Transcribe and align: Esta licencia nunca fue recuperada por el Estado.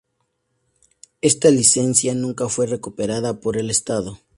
Esta 1.21 1.51
licencia 1.51 2.15
nunca 2.15 2.49
fue 2.49 2.65
recuperada 2.65 3.39
por 3.39 3.55
el 3.55 3.69
Estado. 3.69 4.17